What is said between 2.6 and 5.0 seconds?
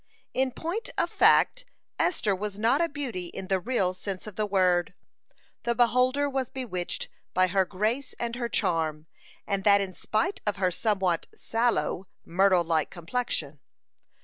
a beauty in the real sense of the word.